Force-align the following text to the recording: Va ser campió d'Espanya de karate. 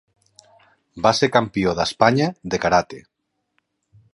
Va 1.07 1.11
ser 1.17 1.29
campió 1.35 1.75
d'Espanya 1.81 2.31
de 2.55 2.61
karate. 2.65 3.03